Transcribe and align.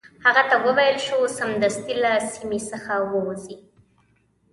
هغه 0.25 0.43
ته 0.49 0.55
وویل 0.65 0.97
شو 1.05 1.17
سمدستي 1.37 1.93
له 2.03 2.11
سیمي 2.33 2.59
څخه 2.71 2.93
ووزي. 3.11 3.57